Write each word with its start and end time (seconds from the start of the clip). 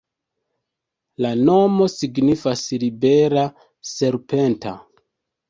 La 1.25 1.33
nomo 1.49 1.87
signifas 1.97 2.65
libera-serpenta. 2.85 4.75